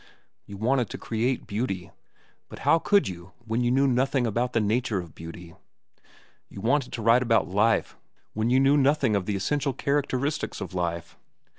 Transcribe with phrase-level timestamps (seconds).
[0.47, 1.91] You wanted to create beauty,
[2.49, 5.53] but how could you when you knew nothing about the nature of beauty?
[6.49, 7.95] You wanted to write about life
[8.33, 11.19] when you knew nothing of the essential characteristics of life.